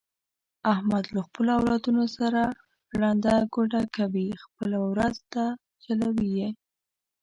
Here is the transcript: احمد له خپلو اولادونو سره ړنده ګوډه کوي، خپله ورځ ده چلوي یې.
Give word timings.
احمد 0.73 1.05
له 1.15 1.21
خپلو 1.27 1.49
اولادونو 1.59 2.03
سره 2.17 2.41
ړنده 2.99 3.35
ګوډه 3.53 3.81
کوي، 3.95 4.29
خپله 4.43 4.77
ورځ 4.91 5.15
ده 5.33 5.45
چلوي 5.83 6.29
یې. 6.39 6.49